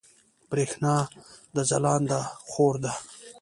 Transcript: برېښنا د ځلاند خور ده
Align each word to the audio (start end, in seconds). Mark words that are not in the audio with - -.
برېښنا 0.49 0.95
د 1.55 1.57
ځلاند 1.69 2.09
خور 2.49 2.75
ده 2.83 2.93